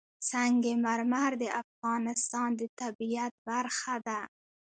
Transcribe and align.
سنگ 0.29 0.63
مرمر 0.85 1.31
د 1.41 1.45
افغانستان 1.61 2.49
د 2.59 2.61
طبیعت 2.79 3.33
برخه 3.49 3.95
ده. 4.07 4.19